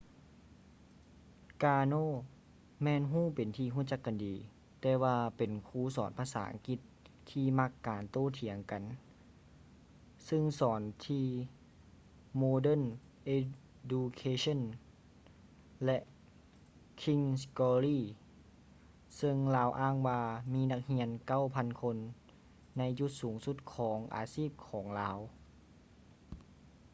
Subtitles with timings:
[1.63, 2.03] ກາໂນ karno
[2.83, 4.35] ແມ່ນຮູ້ເປັນທີ່ຮູ້ຈັກກັນດີ
[4.81, 6.79] ແຕ່ວ່າເປັນຄູສອນພາສາອັງກິດ
[7.29, 8.83] ທີ່ມັກການໂຕ້ຖຽງກັນ
[10.29, 11.25] ຊຶ່ງສອນທີ່
[12.37, 12.81] ໂມເດີນ
[13.25, 13.29] ເອ
[13.89, 14.61] ດູເຄເຊີ່ນ modern education
[15.85, 15.97] ແລະ
[17.03, 20.21] ຄິງສ໌ ກຼໍລີ່ king's glory ຊຶ່ງລາວອ້າງວ່າ
[20.53, 21.09] ມີນັກຮຽນ
[21.47, 21.97] 9,000 ຄົນ
[22.77, 25.19] ໃນຈຸດສູງສຸດຂອງອາຊີບຂອງລາວ